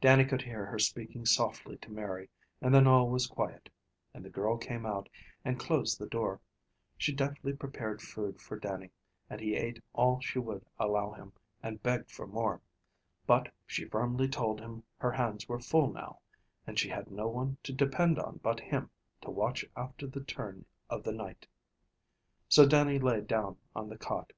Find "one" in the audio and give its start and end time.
17.28-17.58